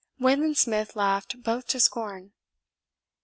[0.19, 2.33] Wayland Smith laughed both to scorn.